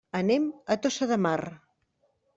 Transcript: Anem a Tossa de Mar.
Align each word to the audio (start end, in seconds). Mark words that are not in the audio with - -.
Anem 0.19 0.47
a 0.75 0.77
Tossa 0.85 1.09
de 1.13 1.19
Mar. 1.27 1.39